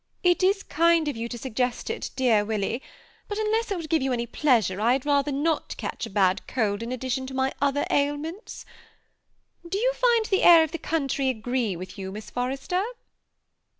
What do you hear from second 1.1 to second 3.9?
you to suggest it, dear Willy; but, unless it would